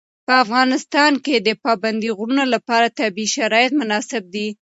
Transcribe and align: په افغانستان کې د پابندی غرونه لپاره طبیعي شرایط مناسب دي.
په 0.27 0.33
افغانستان 0.43 1.13
کې 1.25 1.35
د 1.39 1.49
پابندی 1.65 2.09
غرونه 2.17 2.43
لپاره 2.53 2.95
طبیعي 2.99 3.27
شرایط 3.35 3.71
مناسب 3.81 4.23
دي. 4.33 4.47